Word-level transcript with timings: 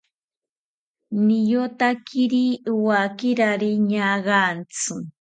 Niyotakiri 1.25 2.45
wakirari 2.85 3.71
ñaagantzi 3.89 4.93